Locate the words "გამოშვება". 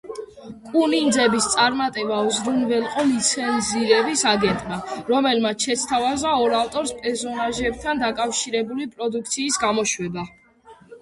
9.67-10.31